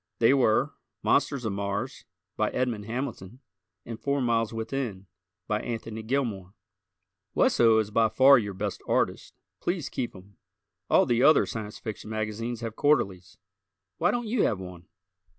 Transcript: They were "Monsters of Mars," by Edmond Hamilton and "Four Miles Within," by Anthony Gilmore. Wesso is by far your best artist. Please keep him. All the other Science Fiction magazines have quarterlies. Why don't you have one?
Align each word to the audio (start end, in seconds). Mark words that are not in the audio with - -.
They 0.17 0.33
were 0.33 0.73
"Monsters 1.03 1.45
of 1.45 1.53
Mars," 1.53 2.05
by 2.35 2.49
Edmond 2.49 2.85
Hamilton 2.85 3.39
and 3.85 3.99
"Four 3.99 4.19
Miles 4.19 4.51
Within," 4.51 5.05
by 5.47 5.59
Anthony 5.59 6.01
Gilmore. 6.01 6.55
Wesso 7.35 7.77
is 7.77 7.91
by 7.91 8.09
far 8.09 8.39
your 8.39 8.55
best 8.55 8.81
artist. 8.87 9.35
Please 9.59 9.89
keep 9.89 10.15
him. 10.15 10.37
All 10.89 11.05
the 11.05 11.21
other 11.21 11.45
Science 11.45 11.77
Fiction 11.77 12.09
magazines 12.09 12.61
have 12.61 12.75
quarterlies. 12.75 13.37
Why 13.99 14.09
don't 14.09 14.25
you 14.25 14.41
have 14.41 14.59
one? 14.59 14.87